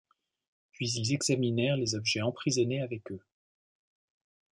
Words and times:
Puis 0.71 0.89
ils 0.93 1.13
examinèrent 1.13 1.77
les 1.77 1.93
objets 1.93 2.23
emprisonnés 2.23 2.81
avec 2.81 3.11
eux. 3.11 3.23